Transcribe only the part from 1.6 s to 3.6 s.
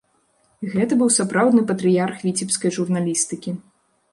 патрыярх віцебскай журналістыкі.